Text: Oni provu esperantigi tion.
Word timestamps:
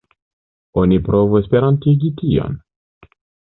Oni 0.83 0.97
provu 1.09 1.37
esperantigi 1.43 2.11
tion. 2.23 2.59